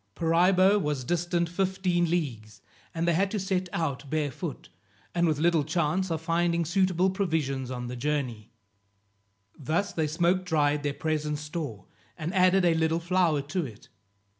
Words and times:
Paraibo 0.15 0.81
was 0.81 1.03
distant 1.03 1.47
fifteen 1.47 2.09
leagues, 2.09 2.63
and 2.91 3.07
they 3.07 3.13
had 3.13 3.29
to 3.29 3.39
set 3.39 3.69
out 3.71 4.09
barefoot, 4.09 4.69
and 5.13 5.27
with 5.27 5.37
little 5.37 5.63
chance 5.63 6.09
of 6.09 6.19
finding 6.21 6.65
suitable 6.65 7.11
provisions 7.11 7.69
on 7.69 7.85
the 7.85 7.95
journey. 7.95 8.51
Thus 9.59 9.93
they 9.93 10.07
smoke 10.07 10.43
dried 10.43 10.81
their 10.81 10.95
present 10.95 11.37
store, 11.37 11.85
and 12.17 12.33
added 12.33 12.65
a 12.65 12.73
little 12.73 12.99
flour 12.99 13.43
to 13.53 13.63
it. 13.67 13.89